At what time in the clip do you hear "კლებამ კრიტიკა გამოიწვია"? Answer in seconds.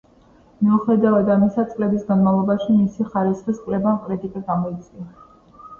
3.69-5.09